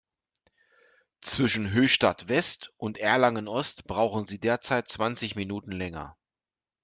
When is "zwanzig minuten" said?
4.89-5.71